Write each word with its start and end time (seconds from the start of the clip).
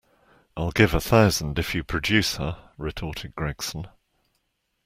I'll 0.57 0.71
give 0.71 0.95
a 0.95 0.99
thousand 0.99 1.59
if 1.59 1.75
you 1.75 1.83
produce 1.83 2.37
her, 2.37 2.71
retorted 2.75 3.35
Gregson. 3.35 3.85